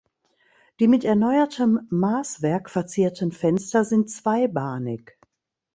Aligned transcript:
Die 0.79 0.87
mit 0.87 1.03
erneuertem 1.03 1.85
Maßwerk 1.91 2.71
verzierten 2.71 3.31
Fenster 3.31 3.85
sind 3.85 4.09
zweibahnig. 4.09 5.11